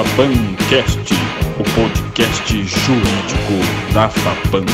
[0.00, 1.12] FAPANcast,
[1.58, 4.64] o podcast jurídico da FAPAN.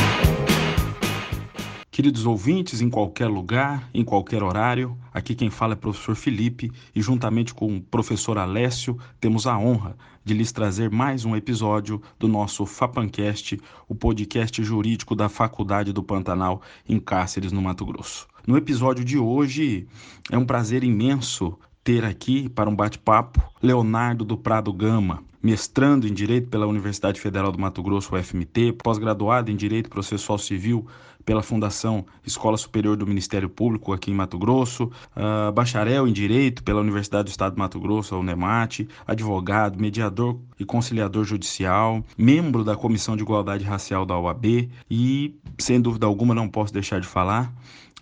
[1.91, 6.71] Queridos ouvintes, em qualquer lugar, em qualquer horário, aqui quem fala é o professor Felipe
[6.95, 12.01] e juntamente com o professor Alessio temos a honra de lhes trazer mais um episódio
[12.21, 18.29] do nosso FAPANcast, o podcast jurídico da Faculdade do Pantanal em Cáceres, no Mato Grosso.
[18.47, 19.89] No episódio de hoje,
[20.31, 26.13] é um prazer imenso ter aqui para um bate-papo Leonardo do Prado Gama, mestrando em
[26.13, 30.85] Direito pela Universidade Federal do Mato Grosso, UFMT, pós-graduado em Direito Processual Civil
[31.25, 36.65] pela Fundação Escola Superior do Ministério Público aqui em Mato Grosso, uh, bacharel em Direito
[36.65, 42.65] pela Universidade do Estado do Mato Grosso, a UNEMAT, advogado, mediador e conciliador judicial, membro
[42.65, 47.07] da Comissão de Igualdade Racial da OAB e, sem dúvida alguma, não posso deixar de
[47.07, 47.53] falar,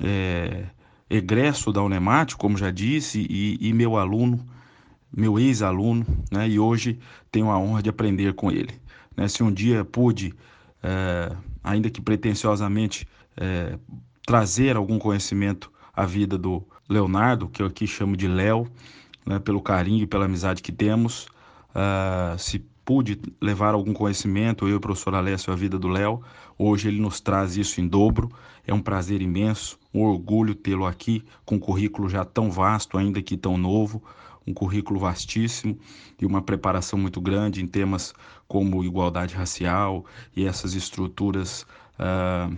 [0.00, 0.64] é,
[1.08, 4.44] egresso da Unemat, como já disse, e, e meu aluno,
[5.14, 6.98] meu ex-aluno, né, e hoje
[7.30, 8.74] tenho a honra de aprender com ele.
[9.16, 10.34] Né, se um dia pude,
[10.82, 13.78] é, ainda que pretensiosamente, é,
[14.26, 18.66] trazer algum conhecimento à vida do Leonardo, que eu aqui chamo de Léo,
[19.24, 21.26] né, pelo carinho e pela amizade que temos,
[21.70, 26.22] uh, se pude levar algum conhecimento, eu e o professor Alessio, a vida do Léo,
[26.58, 28.30] hoje ele nos traz isso em dobro,
[28.66, 33.22] é um prazer imenso, um orgulho tê-lo aqui com um currículo já tão vasto, ainda
[33.22, 34.02] que tão novo,
[34.46, 35.78] um currículo vastíssimo
[36.20, 38.14] e uma preparação muito grande em temas
[38.46, 40.04] como igualdade racial
[40.36, 41.66] e essas estruturas
[41.98, 42.54] uh,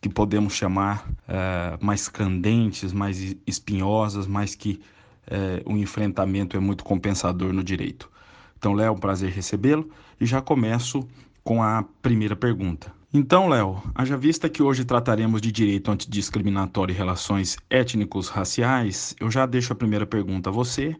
[0.00, 4.80] que podemos chamar uh, mais candentes, mais espinhosas, mas que
[5.28, 8.10] uh, o enfrentamento é muito compensador no direito.
[8.58, 9.90] Então, Léo, é um prazer recebê-lo
[10.20, 11.06] e já começo
[11.44, 12.95] com a primeira pergunta.
[13.14, 19.30] Então, Léo, haja vista que hoje trataremos de direito antidiscriminatório e relações étnicos raciais, eu
[19.30, 20.96] já deixo a primeira pergunta a você,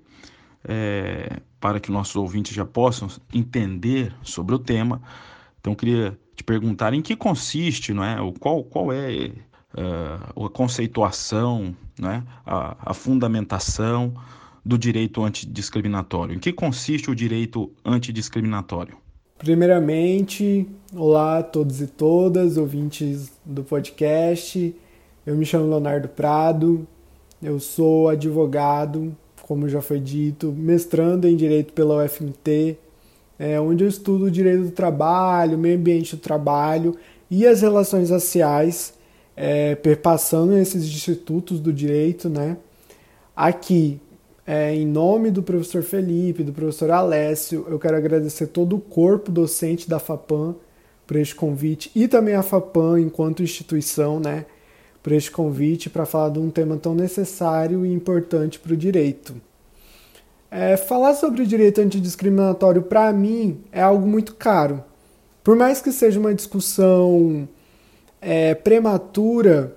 [0.65, 5.03] é, para que nossos ouvintes já possam entender sobre o tema.
[5.61, 8.17] Então, eu queria te perguntar em que consiste, não é?
[8.39, 9.33] qual, qual é
[9.75, 12.23] uh, a conceituação, é?
[12.47, 14.15] a, a fundamentação
[14.65, 16.37] do direito antidiscriminatório.
[16.37, 18.97] Em que consiste o direito antidiscriminatório?
[19.39, 24.75] Primeiramente, olá a todos e todas, ouvintes do podcast.
[25.27, 26.87] Eu me chamo Leonardo Prado,
[27.43, 32.79] eu sou advogado, como já foi dito, mestrando em Direito pela UFMT,
[33.39, 36.97] é, onde eu estudo direito do trabalho, meio ambiente do trabalho
[37.31, 38.95] e as relações raciais,
[39.37, 42.57] é, perpassando esses institutos do direito, né?
[43.37, 44.01] Aqui
[44.47, 49.33] é, em nome do professor Felipe, do professor Alessio, eu quero agradecer todo o corpo
[49.33, 50.55] docente da FAPAM
[51.05, 54.47] por este convite e também a FAPAM enquanto instituição, né,
[55.03, 59.35] por este convite para falar de um tema tão necessário e importante para o direito.
[60.49, 64.83] É, falar sobre o direito antidiscriminatório para mim é algo muito caro.
[65.43, 67.49] Por mais que seja uma discussão
[68.21, 69.77] é, prematura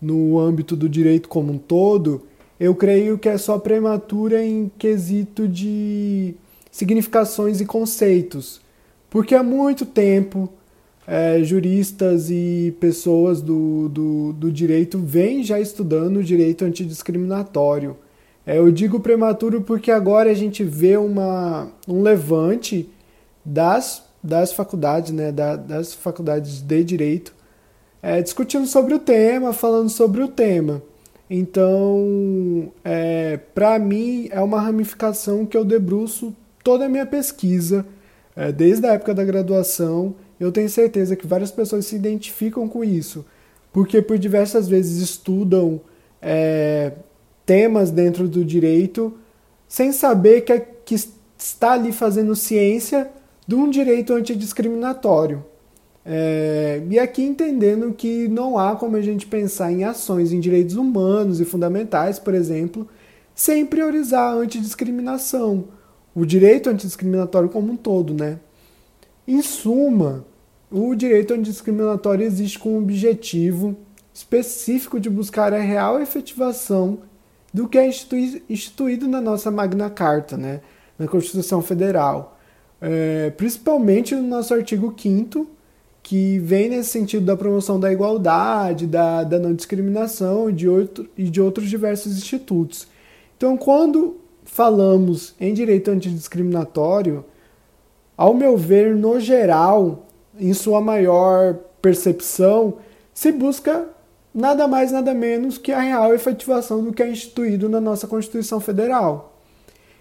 [0.00, 2.26] no âmbito do direito como um todo,
[2.62, 6.32] eu creio que é só prematura em quesito de
[6.70, 8.60] significações e conceitos,
[9.10, 10.48] porque há muito tempo
[11.04, 17.96] é, juristas e pessoas do, do, do, direito vêm já estudando o direito antidiscriminatório.
[18.46, 22.88] É, eu digo prematuro porque agora a gente vê uma, um levante
[23.44, 27.34] das, das faculdades, né, da, das faculdades de direito,
[28.00, 30.80] é, discutindo sobre o tema, falando sobre o tema.
[31.28, 37.86] Então, é, para mim, é uma ramificação que eu debruço toda a minha pesquisa,
[38.36, 40.14] é, desde a época da graduação.
[40.38, 43.24] Eu tenho certeza que várias pessoas se identificam com isso,
[43.72, 45.80] porque por diversas vezes estudam
[46.20, 46.92] é,
[47.46, 49.16] temas dentro do direito
[49.66, 50.94] sem saber que, é, que
[51.38, 53.10] está ali fazendo ciência
[53.46, 55.44] de um direito antidiscriminatório.
[56.04, 60.76] É, e aqui entendendo que não há como a gente pensar em ações em direitos
[60.76, 62.88] humanos e fundamentais, por exemplo,
[63.34, 65.68] sem priorizar a antidiscriminação,
[66.14, 68.40] o direito antidiscriminatório como um todo, né?
[69.26, 70.24] Em suma,
[70.70, 73.76] o direito antidiscriminatório existe com o objetivo
[74.12, 76.98] específico de buscar a real efetivação
[77.54, 77.88] do que é
[78.48, 80.60] instituído na nossa Magna Carta, né?
[80.98, 82.38] na Constituição Federal,
[82.80, 85.46] é, principalmente no nosso artigo 5
[86.02, 91.08] que vem nesse sentido da promoção da igualdade, da, da não discriminação e de, outro,
[91.16, 92.88] e de outros diversos institutos.
[93.36, 97.24] Então, quando falamos em direito antidiscriminatório,
[98.16, 100.06] ao meu ver, no geral,
[100.38, 102.78] em sua maior percepção,
[103.14, 103.88] se busca
[104.34, 108.60] nada mais, nada menos que a real efetivação do que é instituído na nossa Constituição
[108.60, 109.38] Federal,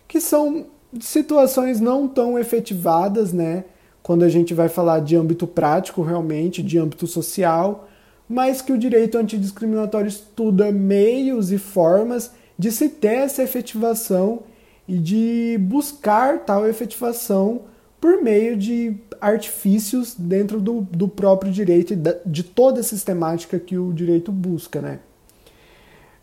[0.07, 0.65] que são
[1.00, 3.65] situações não tão efetivadas, né?
[4.03, 7.88] Quando a gente vai falar de âmbito prático, realmente, de âmbito social,
[8.27, 14.44] mas que o direito antidiscriminatório estuda meios e formas de se ter essa efetivação
[14.88, 17.62] e de buscar tal efetivação
[18.00, 23.77] por meio de artifícios dentro do, do próprio direito e de toda a sistemática que
[23.77, 25.00] o direito busca, né?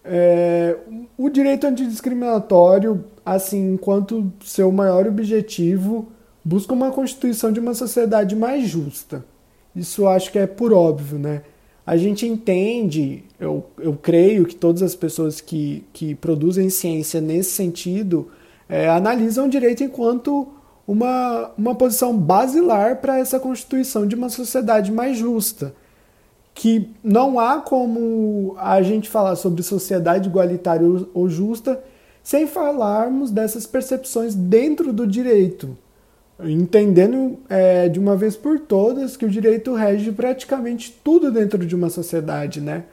[0.05, 0.77] É,
[1.17, 6.09] o direito antidiscriminatório, assim, enquanto seu maior objetivo,
[6.49, 9.23] busca uma constituição de uma sociedade mais justa.
[9.77, 11.43] Isso acho que é por óbvio, né?
[11.87, 17.51] A gente entende, eu, eu creio que todas as pessoas que, que produzem ciência nesse
[17.51, 18.29] sentido
[18.67, 20.49] é, analisam o direito enquanto
[20.87, 25.75] uma, uma posição basilar para essa constituição de uma sociedade mais justa.
[26.55, 31.79] Que não há como a gente falar sobre sociedade igualitária ou justa
[32.23, 35.77] sem falarmos dessas percepções dentro do direito,
[36.41, 41.75] entendendo é, de uma vez por todas que o direito rege praticamente tudo dentro de
[41.75, 42.85] uma sociedade, né?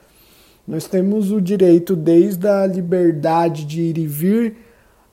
[0.66, 4.56] Nós temos o direito desde a liberdade de ir e vir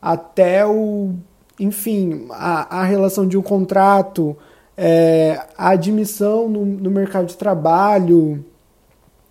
[0.02, 1.14] até o
[1.60, 4.36] enfim, a, a relação de um contrato,
[4.76, 8.44] é, a admissão no, no, mercado de trabalho,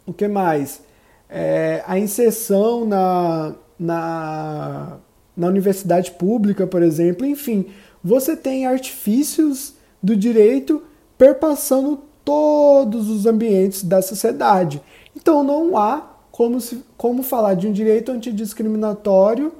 [0.06, 0.82] o que mais?
[1.28, 4.98] É, a inserção na, na,
[5.36, 7.66] na universidade pública, por exemplo, enfim,
[8.02, 10.82] você tem artifícios do direito
[11.16, 14.82] perpassando todos os ambientes da sociedade.
[15.16, 19.52] Então não há como, se, como falar de um direito antidiscriminatório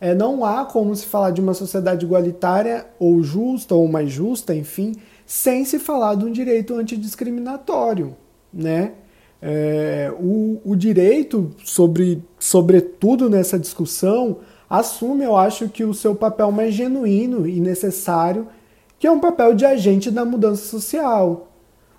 [0.00, 4.54] é, não há como se falar de uma sociedade igualitária ou justa ou mais justa,
[4.54, 4.94] enfim,
[5.24, 8.14] sem se falar de um direito antidiscriminatório,
[8.52, 8.92] né?
[9.40, 16.50] É, o, o direito, sobre, sobretudo nessa discussão, assume, eu acho, que o seu papel
[16.50, 18.48] mais genuíno e necessário,
[18.98, 21.48] que é um papel de agente da mudança social.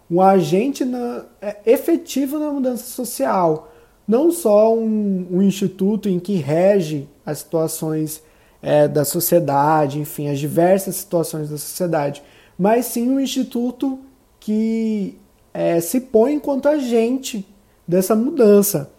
[0.09, 3.71] Um agente na, é, efetivo na mudança social.
[4.07, 8.23] Não só um, um instituto em que rege as situações
[8.61, 12.23] é, da sociedade, enfim, as diversas situações da sociedade,
[12.57, 13.99] mas sim um instituto
[14.39, 15.17] que
[15.53, 17.45] é, se põe enquanto agente
[17.87, 18.91] dessa mudança,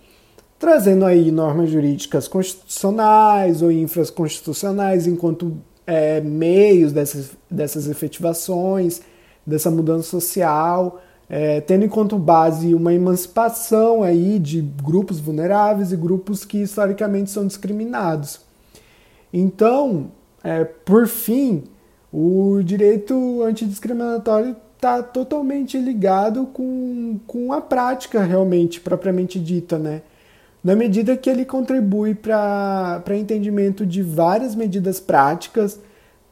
[0.59, 5.57] trazendo aí normas jurídicas constitucionais ou infraconstitucionais enquanto
[5.87, 9.01] é, meios dessas, dessas efetivações,
[9.47, 11.01] dessa mudança social,
[11.31, 17.31] é, tendo em conta base uma emancipação aí de grupos vulneráveis e grupos que historicamente
[17.31, 18.41] são discriminados.
[19.33, 20.11] Então,
[20.43, 21.65] é, por fim,
[22.13, 30.03] o direito antidiscriminatório está totalmente ligado com, com a prática realmente, propriamente dita, né?
[30.63, 35.81] Na medida que ele contribui para entendimento de várias medidas práticas,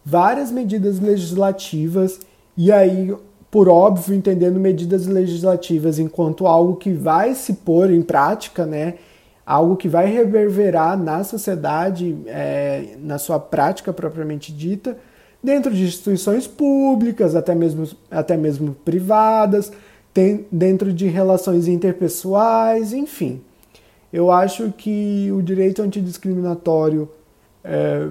[0.05, 2.20] várias medidas legislativas,
[2.56, 3.14] e aí
[3.50, 8.96] por óbvio, entendendo medidas legislativas enquanto algo que vai se pôr em prática, né?
[9.46, 14.99] algo que vai reverberar na sociedade, é, na sua prática propriamente dita,
[15.43, 19.73] dentro de instituições públicas, até mesmo, até mesmo privadas,
[20.12, 23.40] tem, dentro de relações interpessoais, enfim.
[24.17, 27.07] Eu acho que o direito antidiscriminatório
[27.63, 28.09] é,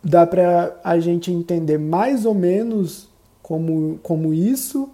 [0.00, 3.08] dá para a gente entender mais ou menos
[3.42, 4.88] como, como isso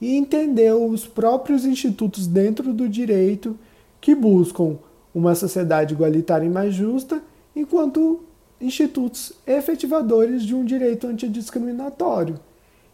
[0.00, 3.56] e entender os próprios institutos dentro do direito
[4.00, 4.78] que buscam
[5.14, 7.22] uma sociedade igualitária e mais justa,
[7.54, 8.24] enquanto
[8.60, 12.40] institutos efetivadores de um direito antidiscriminatório.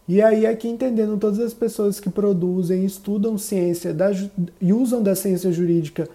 [0.07, 4.11] E aí aqui entendendo todas as pessoas que produzem, estudam ciência da,
[4.61, 6.07] e usam da ciência jurídica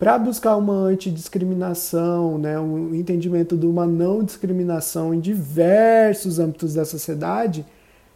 [0.00, 6.86] para buscar uma antidiscriminação, né, um entendimento de uma não discriminação em diversos âmbitos da
[6.86, 7.66] sociedade,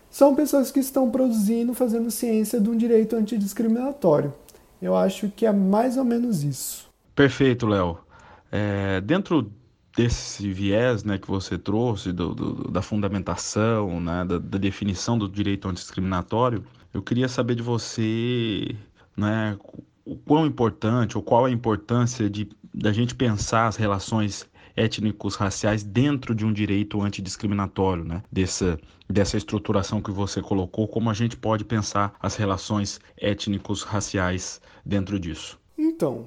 [0.08, 4.32] são pessoas que estão produzindo, fazendo ciência de um direito antidiscriminatório.
[4.80, 6.88] Eu acho que é mais ou menos isso.
[7.14, 7.98] Perfeito, Léo.
[8.50, 9.52] É, dentro
[9.94, 15.28] desse viés né, que você trouxe, do, do, da fundamentação, né, da, da, definição do
[15.28, 16.64] direito antidiscriminatório,
[16.94, 18.74] eu queria saber de você
[19.14, 19.58] né,
[20.04, 24.46] o quão importante, ou qual a importância de da gente pensar as relações
[24.76, 28.22] étnicos raciais dentro de um direito antidiscriminatório, né?
[28.30, 34.60] Dessa, dessa estruturação que você colocou, como a gente pode pensar as relações étnicos raciais
[34.84, 35.60] dentro disso?
[35.78, 36.26] Então,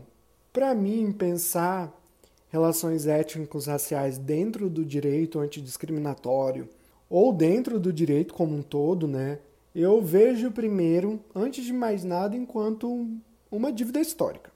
[0.53, 1.93] para mim, pensar
[2.49, 6.69] relações étnicos raciais dentro do direito antidiscriminatório
[7.09, 9.39] ou dentro do direito como um todo, né?
[9.75, 13.07] Eu vejo primeiro, antes de mais nada, enquanto
[13.51, 14.51] uma dívida histórica.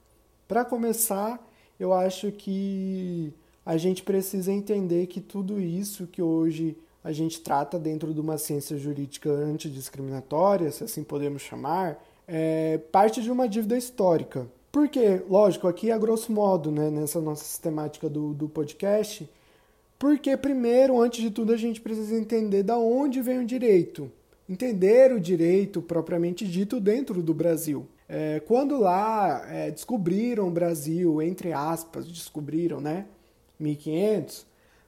[0.47, 1.39] Para começar,
[1.79, 3.33] eu acho que
[3.65, 8.37] a gente precisa entender que tudo isso que hoje a gente trata dentro de uma
[8.37, 14.47] ciência jurídica antidiscriminatória, se assim podemos chamar, é, parte de uma dívida histórica.
[14.71, 19.29] Porque, lógico, aqui a grosso modo, né, nessa nossa sistemática do, do podcast,
[19.99, 24.11] porque primeiro, antes de tudo, a gente precisa entender da onde vem o direito.
[24.51, 27.87] Entender o direito propriamente dito dentro do Brasil.
[28.09, 33.05] É, quando lá é, descobriram o Brasil, entre aspas, descobriram, né?
[33.57, 34.45] 1500,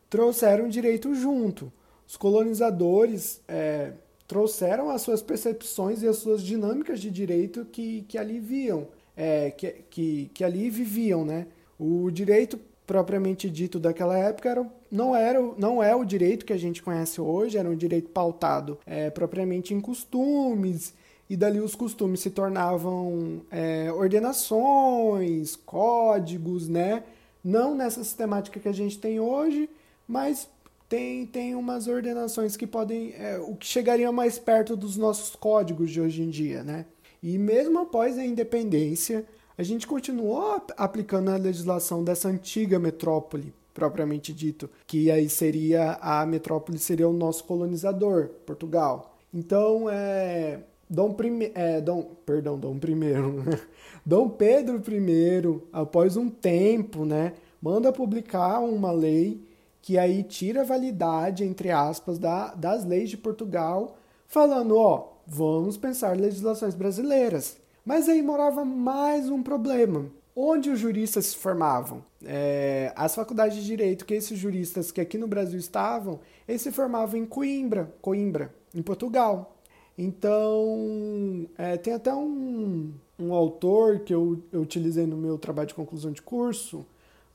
[0.09, 1.71] trouxeram direito junto.
[2.05, 3.93] Os colonizadores é,
[4.27, 9.51] trouxeram as suas percepções e as suas dinâmicas de direito que, que ali viam é,
[9.51, 11.47] que, que, que ali viviam, né?
[11.79, 16.83] O direito propriamente dito daquela época não, era, não é o direito que a gente
[16.83, 20.93] conhece hoje, era um direito pautado é, propriamente em costumes,
[21.29, 27.03] e dali os costumes se tornavam é, ordenações, códigos, né?
[27.43, 29.69] Não nessa sistemática que a gente tem hoje,
[30.07, 30.47] mas
[30.87, 33.13] tem, tem umas ordenações que podem.
[33.17, 36.85] É, o que chegaria mais perto dos nossos códigos de hoje em dia, né?
[37.21, 39.25] E mesmo após a independência,
[39.57, 46.25] a gente continuou aplicando a legislação dessa antiga metrópole, propriamente dito, que aí seria a
[46.25, 49.15] metrópole seria o nosso colonizador, Portugal.
[49.33, 53.59] Então, é, Dom, Prime, é, Dom, perdão, Dom I,
[54.05, 59.41] Dom Pedro I, após um tempo, né, manda publicar uma lei
[59.81, 65.77] que aí tira a validade, entre aspas, da, das leis de Portugal, falando, ó, vamos
[65.77, 67.57] pensar legislações brasileiras.
[67.85, 70.05] Mas aí morava mais um problema.
[70.33, 72.03] Onde os juristas se formavam?
[72.25, 76.71] É, as faculdades de direito que esses juristas que aqui no Brasil estavam, eles se
[76.71, 79.57] formavam em Coimbra, Coimbra, em Portugal.
[79.97, 85.75] Então, é, tem até um, um autor que eu, eu utilizei no meu trabalho de
[85.75, 86.85] conclusão de curso,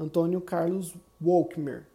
[0.00, 1.86] Antônio Carlos Wolkmer.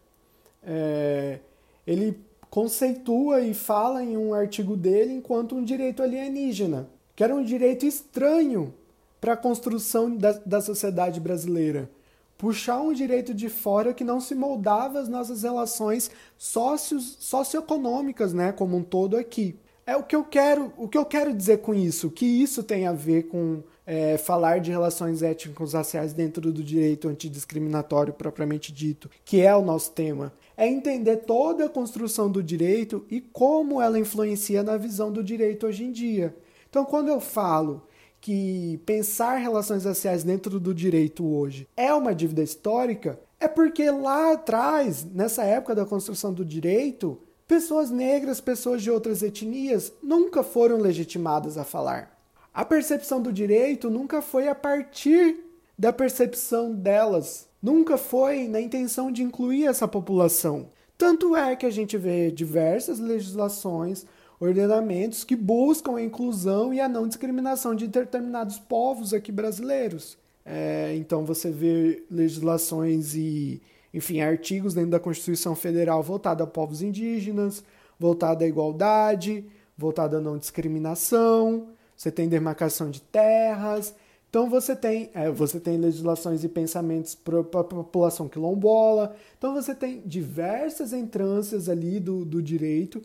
[0.61, 1.39] É,
[1.87, 2.19] ele
[2.51, 7.85] conceitua e fala em um artigo dele enquanto um direito alienígena, que era um direito
[7.85, 8.73] estranho
[9.19, 11.89] para a construção da, da sociedade brasileira.
[12.37, 18.51] Puxar um direito de fora que não se moldava às nossas relações socios, socioeconômicas, né,
[18.51, 19.55] como um todo aqui.
[19.85, 22.87] É o que eu quero, o que eu quero dizer com isso, que isso tem
[22.87, 29.09] a ver com é, falar de relações étnicos raciais dentro do direito antidiscriminatório propriamente dito,
[29.25, 33.99] que é o nosso tema é entender toda a construção do direito e como ela
[33.99, 36.35] influencia na visão do direito hoje em dia.
[36.73, 37.83] Então, quando eu falo
[38.19, 44.31] que pensar relações raciais dentro do direito hoje é uma dívida histórica, é porque lá
[44.31, 50.79] atrás, nessa época da construção do direito, pessoas negras, pessoas de outras etnias nunca foram
[50.79, 52.19] legitimadas a falar.
[52.51, 55.45] A percepção do direito nunca foi a partir
[55.77, 60.69] da percepção delas nunca foi na intenção de incluir essa população.
[60.97, 64.07] Tanto é que a gente vê diversas legislações,
[64.43, 70.17] ordenamentos que buscam a inclusão e a não discriminação de determinados povos aqui brasileiros.
[70.45, 73.61] É, então você vê legislações e,
[73.93, 77.63] enfim, artigos dentro da Constituição Federal voltada a povos indígenas,
[77.97, 79.45] voltada à igualdade,
[79.77, 81.67] voltada à não discriminação.
[81.95, 83.95] Você tem demarcação de terras,
[84.29, 89.15] então você tem, é, você tem legislações e pensamentos para a população quilombola.
[89.37, 93.01] Então você tem diversas entrâncias ali do, do direito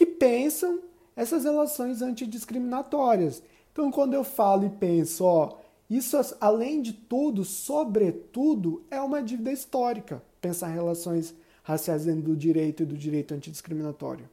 [0.00, 0.80] que pensam
[1.14, 3.42] essas relações antidiscriminatórias.
[3.70, 5.58] Então quando eu falo e penso, ó,
[5.90, 12.82] isso além de tudo, sobretudo, é uma dívida histórica pensar relações raciais dentro do direito
[12.82, 14.26] e do direito antidiscriminatório.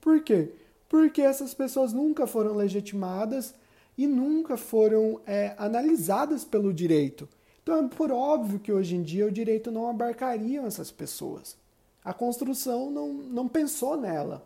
[0.00, 0.50] Por quê?
[0.88, 3.54] Porque essas pessoas nunca foram legitimadas
[3.96, 7.28] e nunca foram é, analisadas pelo direito.
[7.62, 11.56] Então é por óbvio que hoje em dia o direito não abarcaria essas pessoas.
[12.04, 14.44] A construção não, não pensou nela.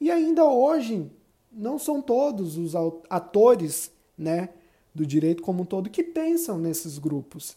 [0.00, 1.10] E ainda hoje,
[1.52, 2.74] não são todos os
[3.08, 4.50] atores né,
[4.94, 7.56] do direito como um todo que pensam nesses grupos.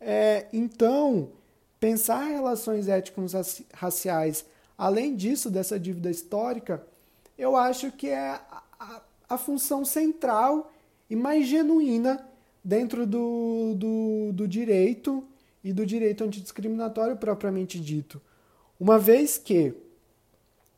[0.00, 1.30] É, então,
[1.78, 3.32] pensar relações étnicos
[3.72, 4.44] raciais,
[4.76, 6.84] além disso, dessa dívida histórica,
[7.36, 8.40] eu acho que é
[8.78, 10.72] a, a função central
[11.08, 12.26] e mais genuína
[12.64, 15.24] dentro do, do, do direito
[15.64, 18.20] e do direito antidiscriminatório propriamente dito.
[18.78, 19.74] Uma vez que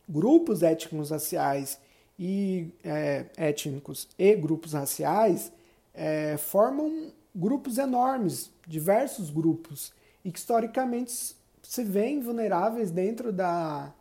[0.09, 1.79] grupos étnicos raciais
[2.19, 5.53] e é, étnicos e grupos raciais
[5.93, 9.93] é, formam grupos enormes, diversos grupos,
[10.25, 13.93] e que historicamente se veem vulneráveis dentro da,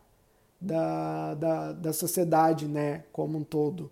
[0.60, 3.92] da, da, da sociedade né, como um todo.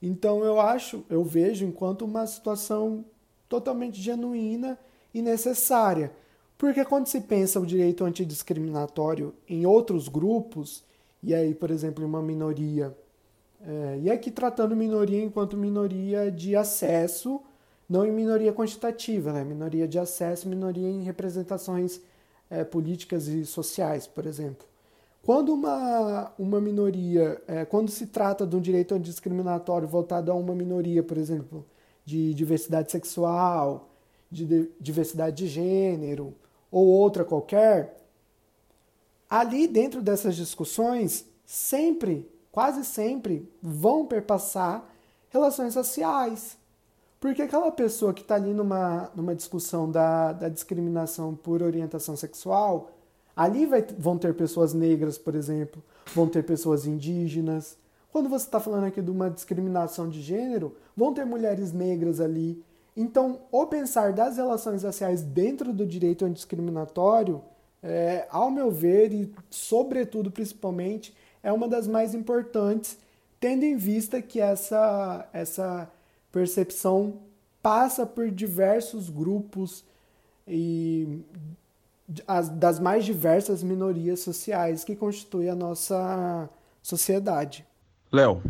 [0.00, 3.04] Então eu acho, eu vejo enquanto uma situação
[3.48, 4.78] totalmente genuína
[5.12, 6.12] e necessária.
[6.56, 10.84] Porque quando se pensa o direito antidiscriminatório em outros grupos
[11.26, 12.96] e aí, por exemplo, uma minoria,
[13.60, 17.42] é, e aqui tratando minoria enquanto minoria de acesso,
[17.88, 19.42] não em minoria quantitativa, né?
[19.42, 22.00] minoria de acesso, minoria em representações
[22.48, 24.64] é, políticas e sociais, por exemplo.
[25.20, 30.54] Quando uma, uma minoria, é, quando se trata de um direito discriminatório voltado a uma
[30.54, 31.66] minoria, por exemplo,
[32.04, 33.90] de diversidade sexual,
[34.30, 36.32] de diversidade de gênero
[36.70, 37.96] ou outra qualquer,
[39.28, 44.84] ali dentro dessas discussões, sempre, quase sempre, vão perpassar
[45.28, 46.56] relações raciais.
[47.18, 52.90] Porque aquela pessoa que está ali numa, numa discussão da, da discriminação por orientação sexual,
[53.34, 55.82] ali vai, vão ter pessoas negras, por exemplo,
[56.14, 57.76] vão ter pessoas indígenas.
[58.12, 62.62] Quando você está falando aqui de uma discriminação de gênero, vão ter mulheres negras ali.
[62.96, 67.42] Então, o pensar das relações raciais dentro do direito antidiscriminatório
[67.82, 72.98] é, ao meu ver, e sobretudo, principalmente, é uma das mais importantes,
[73.38, 75.90] tendo em vista que essa, essa
[76.32, 77.18] percepção
[77.62, 79.84] passa por diversos grupos
[80.46, 81.20] e
[82.26, 86.48] as, das mais diversas minorias sociais que constituem a nossa
[86.82, 87.64] sociedade.
[88.12, 88.40] Léo,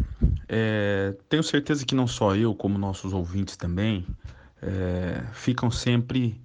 [0.48, 4.06] é, tenho certeza que não só eu, como nossos ouvintes também,
[4.62, 6.40] é, ficam sempre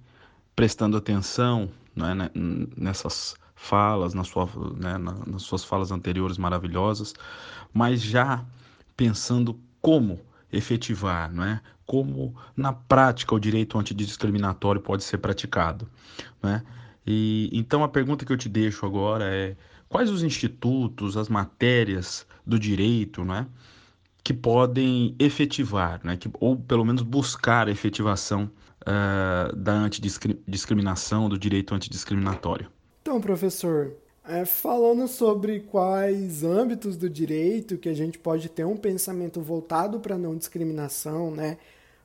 [0.56, 2.30] prestando atenção né, né,
[2.76, 7.14] nessas falas, na sua, né, nas suas falas anteriores maravilhosas,
[7.72, 8.44] mas já
[8.96, 10.20] pensando como
[10.52, 11.60] efetivar, não é?
[11.86, 15.88] como na prática o direito antidiscriminatório pode ser praticado.
[16.42, 16.62] Né?
[17.06, 19.56] E, então a pergunta que eu te deixo agora é
[19.88, 23.46] quais os institutos, as matérias do direito né,
[24.24, 28.50] que podem efetivar, né, que, ou pelo menos buscar a efetivação
[28.82, 32.68] uh, da antidiscriminação, do direito antidiscriminatório.
[33.02, 38.76] Então, professor, é, falando sobre quais âmbitos do direito que a gente pode ter um
[38.76, 41.58] pensamento voltado para não discriminação, né,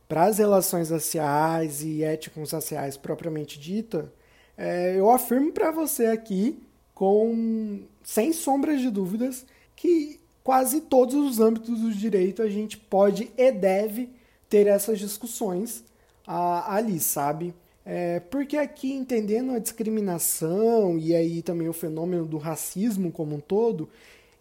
[0.07, 4.11] para as relações raciais e éticos raciais propriamente dita,
[4.57, 6.59] é, eu afirmo para você aqui,
[6.95, 13.31] com sem sombras de dúvidas, que quase todos os âmbitos do direito a gente pode
[13.37, 14.09] e deve
[14.49, 15.83] ter essas discussões
[16.27, 17.55] ali, sabe?
[17.85, 23.39] É, porque aqui, entendendo a discriminação e aí também o fenômeno do racismo como um
[23.39, 23.89] todo,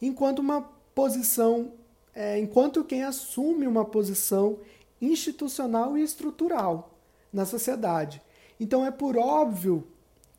[0.03, 1.71] enquanto uma posição,
[2.13, 4.59] é, enquanto quem assume uma posição
[5.01, 6.99] institucional e estrutural
[7.33, 8.21] na sociedade.
[8.59, 9.87] Então é por óbvio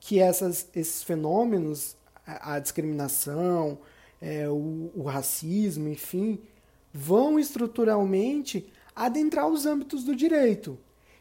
[0.02, 3.78] que essas, esses fenômenos, a, a discriminação,
[4.22, 6.40] é, o, o racismo, enfim,
[6.94, 10.78] vão estruturalmente adentrar os âmbitos do direito.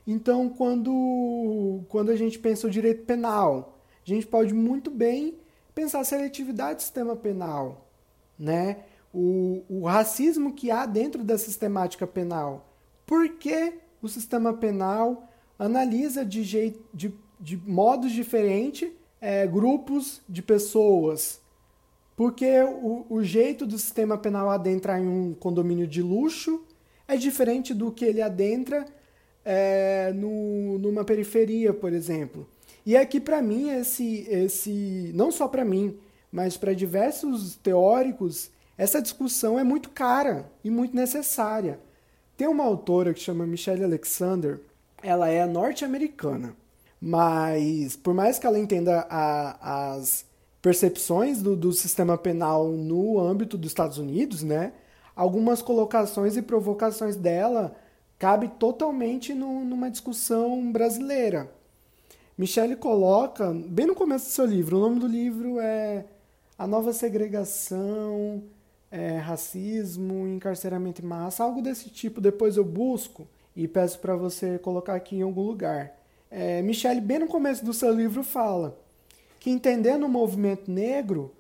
[0.07, 5.38] Então, quando, quando a gente pensa o direito penal, a gente pode muito bem
[5.75, 7.90] pensar a seletividade do sistema penal,
[8.38, 8.85] né?
[9.12, 12.73] O, o racismo que há dentro da sistemática penal.
[13.05, 18.90] Por que o sistema penal analisa de, jeito, de, de modos diferentes
[19.21, 21.40] é, grupos de pessoas?
[22.14, 26.64] Porque o, o jeito do sistema penal adentrar em um condomínio de luxo
[27.09, 28.87] é diferente do que ele adentra
[29.49, 32.49] é, no, numa periferia, por exemplo.
[32.85, 35.97] E aqui, para mim, esse, esse não só para mim,
[36.33, 41.79] mas para diversos teóricos, essa discussão é muito cara e muito necessária.
[42.37, 44.61] Tem uma autora que chama Michelle Alexander,
[45.03, 46.55] ela é norte-americana,
[47.01, 50.27] mas por mais que ela entenda a, as
[50.61, 54.73] percepções do, do sistema penal no âmbito dos Estados Unidos, né,
[55.15, 57.77] algumas colocações e provocações dela
[58.18, 61.50] cabe totalmente no, numa discussão brasileira.
[62.37, 66.05] Michele coloca, bem no começo do seu livro, o nome do livro é
[66.59, 68.42] A Nova Segregação,
[68.90, 72.20] é, Racismo, Encarceramento em Massa, algo desse tipo.
[72.20, 75.98] Depois eu busco e peço para você colocar aqui em algum lugar.
[76.31, 78.79] É, Michele, bem no começo do seu livro, fala
[79.40, 81.33] que entendendo o movimento negro,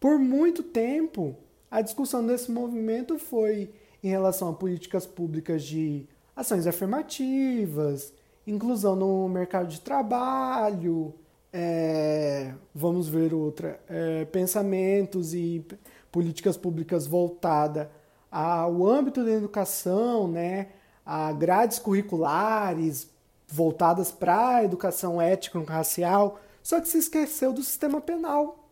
[0.00, 1.36] por muito tempo,
[1.70, 3.70] a discussão desse movimento foi
[4.02, 6.06] em relação a políticas públicas de
[6.40, 8.12] ações afirmativas,
[8.46, 11.14] inclusão no mercado de trabalho,
[11.52, 15.64] é, vamos ver outra, é, pensamentos e
[16.10, 17.88] políticas públicas voltadas
[18.30, 20.68] ao âmbito da educação, né,
[21.04, 23.10] a grades curriculares
[23.46, 28.68] voltadas para a educação étnico-racial, só que se esqueceu do sistema penal.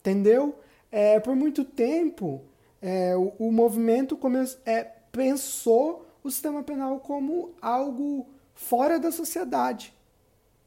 [0.00, 0.58] Entendeu?
[0.90, 2.40] É, por muito tempo,
[2.82, 4.82] é, o, o movimento come, é,
[5.12, 9.94] pensou o sistema penal como algo fora da sociedade.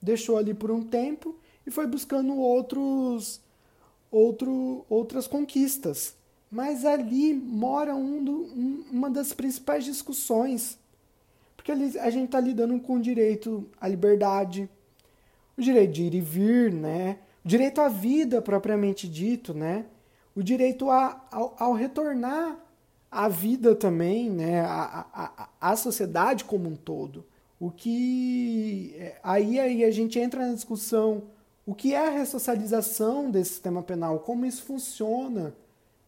[0.01, 1.35] Deixou ali por um tempo
[1.65, 3.41] e foi buscando outros
[4.13, 6.15] outro, outras conquistas.
[6.51, 10.77] Mas ali mora um do, um, uma das principais discussões.
[11.55, 14.69] Porque ali a gente está lidando com o direito à liberdade,
[15.57, 17.17] o direito de ir e vir, né?
[17.43, 19.85] o direito à vida propriamente dito, né?
[20.35, 22.59] o direito a, ao, ao retornar
[23.13, 24.61] à vida também, né?
[24.61, 27.25] à, à, à sociedade como um todo.
[27.59, 31.23] O que é, aí, aí a gente entra na discussão
[31.65, 35.55] o que é a ressocialização desse sistema penal, como isso funciona.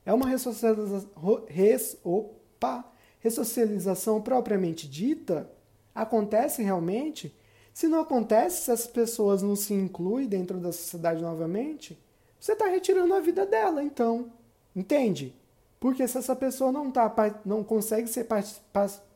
[0.05, 1.09] É uma ressocialização,
[1.47, 2.83] res, opa,
[3.19, 5.49] ressocialização propriamente dita?
[5.93, 7.33] Acontece realmente?
[7.73, 11.97] Se não acontece, se as pessoas não se incluem dentro da sociedade novamente,
[12.39, 14.31] você está retirando a vida dela, então.
[14.75, 15.33] Entende?
[15.79, 17.13] Porque se essa pessoa não, tá,
[17.45, 18.27] não consegue ser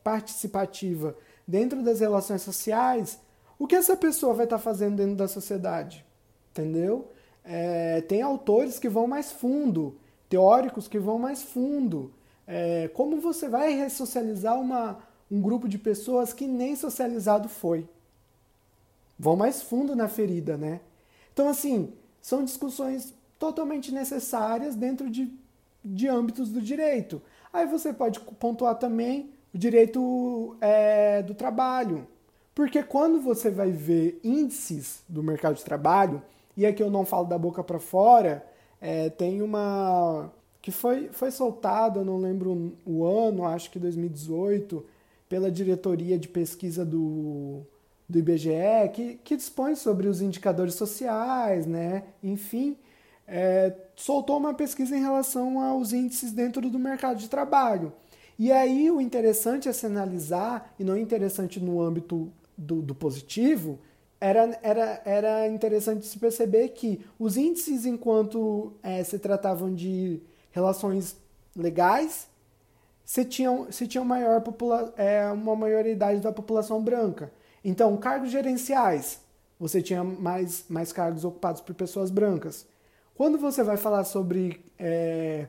[0.04, 3.18] participativa dentro das relações sociais,
[3.58, 6.04] o que essa pessoa vai estar tá fazendo dentro da sociedade?
[6.50, 7.08] Entendeu?
[7.44, 12.12] É, tem autores que vão mais fundo, teóricos que vão mais fundo.
[12.46, 14.98] É, como você vai ressocializar uma,
[15.30, 17.88] um grupo de pessoas que nem socializado foi?
[19.18, 20.80] Vão mais fundo na ferida, né?
[21.32, 25.32] Então, assim, são discussões totalmente necessárias dentro de,
[25.84, 27.20] de âmbitos do direito.
[27.52, 32.06] Aí você pode pontuar também o direito é, do trabalho.
[32.54, 36.22] Porque quando você vai ver índices do mercado de trabalho,
[36.56, 38.44] e aqui eu não falo da boca para fora,
[38.80, 40.30] é, tem uma
[40.62, 44.84] que foi, foi soltada, não lembro o ano, acho que 2018,
[45.28, 47.62] pela diretoria de pesquisa do,
[48.08, 52.04] do IBGE, que, que dispõe sobre os indicadores sociais, né?
[52.22, 52.76] enfim,
[53.30, 57.92] é, soltou uma pesquisa em relação aos índices dentro do mercado de trabalho.
[58.36, 63.78] E aí o interessante é se analisar, e não interessante no âmbito do, do positivo,
[64.20, 71.16] era, era, era interessante se perceber que os índices, enquanto é, se tratavam de relações
[71.56, 72.28] legais,
[73.04, 77.32] se tinham, se tinham maior popula é, uma maioridade da população branca.
[77.64, 79.20] Então, cargos gerenciais,
[79.58, 82.66] você tinha mais, mais cargos ocupados por pessoas brancas.
[83.20, 85.46] Quando você vai falar sobre é,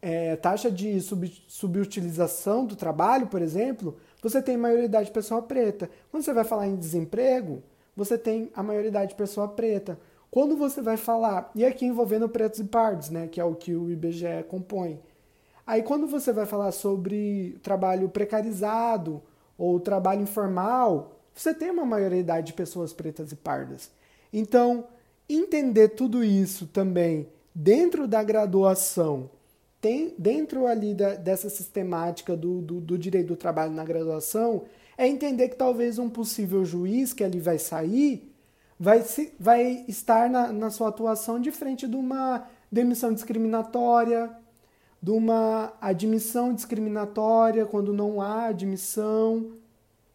[0.00, 5.90] é, taxa de sub, subutilização do trabalho, por exemplo, você tem maioridade de pessoa preta.
[6.10, 7.62] Quando você vai falar em desemprego,
[7.94, 10.00] você tem a maioridade de pessoa preta.
[10.30, 13.74] Quando você vai falar, e aqui envolvendo pretos e pardos, né, que é o que
[13.74, 14.98] o IBGE compõe.
[15.66, 19.22] Aí quando você vai falar sobre trabalho precarizado
[19.58, 23.90] ou trabalho informal, você tem uma maioridade de pessoas pretas e pardas.
[24.32, 24.86] Então,
[25.28, 29.30] entender tudo isso também dentro da graduação,
[29.80, 34.64] tem, dentro ali da, dessa sistemática do, do, do direito do trabalho na graduação,
[34.96, 38.34] é entender que talvez um possível juiz que ali vai sair
[38.78, 44.30] vai, se, vai estar na, na sua atuação de frente de uma demissão discriminatória,
[45.00, 49.52] de uma admissão discriminatória quando não há admissão,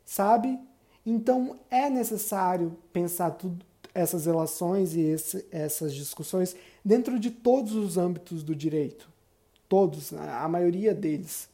[0.03, 0.59] sabe?
[1.05, 3.65] Então é necessário pensar tudo,
[3.99, 9.09] essas relações e esse, essas discussões dentro de todos os âmbitos do direito.
[9.67, 11.49] Todos, a maioria deles.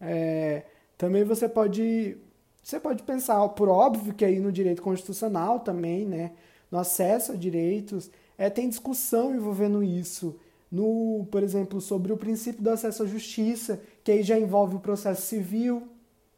[0.00, 0.64] É,
[0.96, 2.16] também você pode
[2.62, 6.32] você pode pensar, por óbvio que aí no direito constitucional também, né,
[6.68, 10.36] no acesso a direitos, é, tem discussão envolvendo isso.
[10.68, 14.80] No, por exemplo, sobre o princípio do acesso à justiça, que aí já envolve o
[14.80, 15.86] processo civil,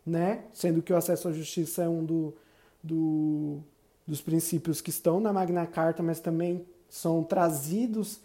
[0.05, 2.35] né, sendo que o acesso à justiça é um do,
[2.85, 3.62] do,
[4.09, 8.21] dos princípios que estão na Magna Carta, mas também são trazidos,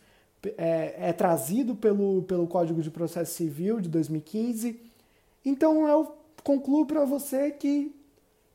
[0.57, 4.79] é, é trazido pelo, pelo Código de Processo Civil de 2015.
[5.43, 7.93] Então eu concluo para você que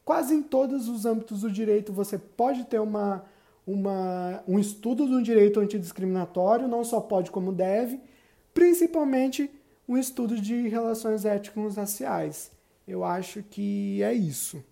[0.06, 3.22] quase em todos os âmbitos do direito você pode ter uma,
[3.66, 8.00] uma, um estudo do direito antidiscriminatório, não só pode como deve,
[8.54, 9.50] principalmente
[9.86, 12.50] um estudo de relações étnico-raciais.
[12.86, 14.64] Eu acho que é isso.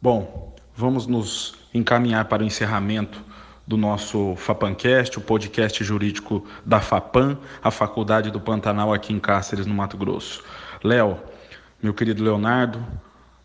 [0.00, 3.20] Bom, vamos nos encaminhar para o encerramento
[3.66, 9.66] do nosso FAPANcast, o podcast jurídico da FAPAN, a Faculdade do Pantanal aqui em Cáceres,
[9.66, 10.44] no Mato Grosso.
[10.84, 11.18] Léo,
[11.82, 12.80] meu querido Leonardo,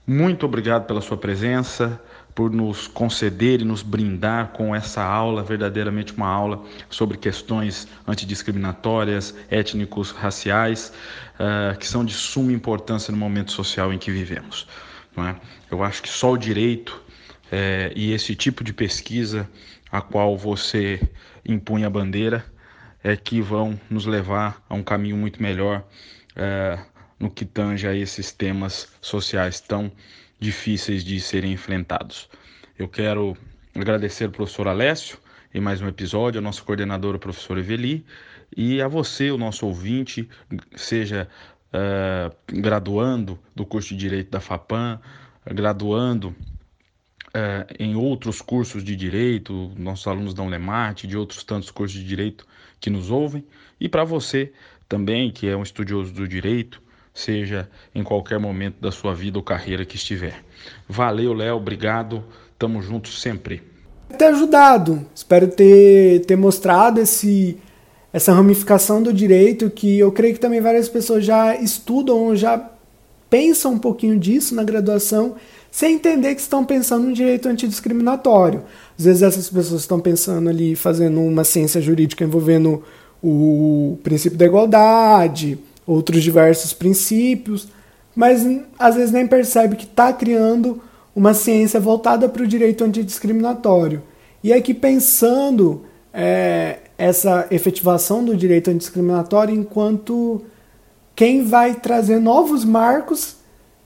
[0.05, 1.99] muito obrigado pela sua presença,
[2.35, 9.35] por nos conceder e nos brindar com essa aula, verdadeiramente uma aula sobre questões antidiscriminatórias,
[9.49, 10.93] étnicos, raciais,
[11.39, 14.67] uh, que são de suma importância no momento social em que vivemos.
[15.17, 15.35] É?
[15.69, 17.02] Eu acho que só o direito
[17.53, 19.47] é, e esse tipo de pesquisa
[19.91, 20.99] a qual você
[21.45, 22.43] impunha a bandeira
[23.03, 25.85] é que vão nos levar a um caminho muito melhor.
[26.35, 26.79] É,
[27.23, 29.89] no que tange a esses temas sociais tão
[30.39, 32.29] difíceis de serem enfrentados.
[32.77, 33.37] Eu quero
[33.73, 35.17] agradecer ao professor Alessio
[35.53, 38.05] em mais um episódio, ao nosso coordenador, o professor Eveli,
[38.55, 40.27] E a você, o nosso ouvinte,
[40.75, 41.29] seja
[41.73, 44.99] uh, graduando do curso de Direito da FAPAM,
[45.45, 46.35] graduando
[47.35, 52.05] uh, em outros cursos de Direito, nossos alunos da Unemate, de outros tantos cursos de
[52.05, 52.45] Direito
[52.79, 53.43] que nos ouvem,
[53.79, 54.51] e para você
[54.87, 56.81] também, que é um estudioso do Direito,
[57.13, 60.43] seja em qualquer momento da sua vida ou carreira que estiver.
[60.87, 62.23] Valeu, Léo, obrigado,
[62.57, 63.61] tamo junto sempre.
[64.17, 67.57] Ter ajudado, espero ter, ter mostrado esse
[68.11, 72.69] essa ramificação do direito que eu creio que também várias pessoas já estudam, já
[73.27, 75.35] pensam um pouquinho disso na graduação,
[75.73, 78.62] sem entender que estão pensando no direito antidiscriminatório.
[78.95, 82.83] Às vezes essas pessoas estão pensando ali, fazendo uma ciência jurídica envolvendo
[83.23, 85.57] o princípio da igualdade,
[85.88, 87.69] outros diversos princípios,
[88.15, 88.45] mas
[88.77, 90.79] às vezes nem percebe que está criando
[91.15, 94.03] uma ciência voltada para o direito antidiscriminatório.
[94.43, 100.43] E aqui pensando é, essa efetivação do direito antidiscriminatório enquanto
[101.15, 103.38] quem vai trazer novos marcos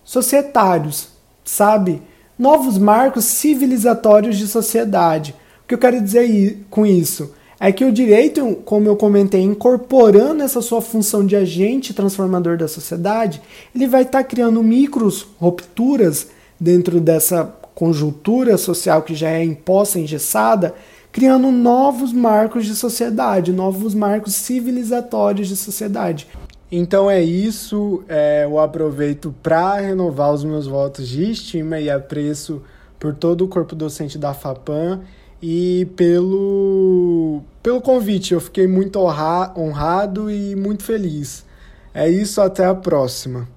[0.04, 1.15] societários,
[1.47, 2.01] sabe?
[2.38, 5.33] Novos marcos civilizatórios de sociedade.
[5.63, 7.33] O que eu quero dizer com isso?
[7.60, 12.67] É que o direito, como eu comentei, incorporando essa sua função de agente transformador da
[12.67, 13.41] sociedade,
[13.73, 16.27] ele vai estar tá criando micros rupturas
[16.60, 20.75] dentro dessa conjuntura social que já é imposta, engessada,
[21.12, 26.27] criando novos marcos de sociedade, novos marcos civilizatórios de sociedade.
[26.71, 32.62] Então é isso, é, eu aproveito para renovar os meus votos de estima e apreço
[32.99, 35.01] por todo o corpo docente da FAPAM
[35.41, 38.34] e pelo, pelo convite.
[38.34, 41.45] Eu fiquei muito honrado e muito feliz.
[41.93, 43.47] É isso, até a próxima.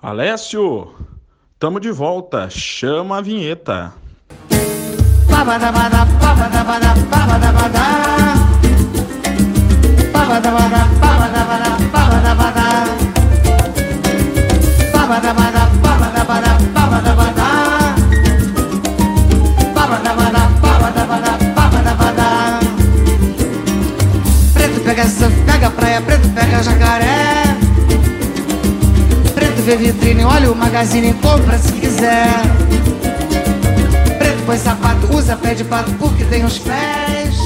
[0.00, 0.92] Alessio,
[1.58, 2.50] tamo de volta.
[2.50, 3.94] Chama a vinheta.
[24.52, 25.04] Preto pega
[25.46, 27.56] pega praia, preto pega jacaré.
[29.34, 32.58] Preto vê vitrine, olha o magazine, compra se quiser
[34.48, 37.37] põe sapato, usa pé de pato porque tem os pés.